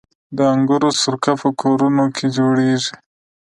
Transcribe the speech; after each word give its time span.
د 0.37 0.37
انګورو 0.53 0.89
سرکه 1.01 1.33
په 1.41 1.49
کورونو 1.61 2.05
کې 2.15 2.25
جوړیږي. 2.37 2.93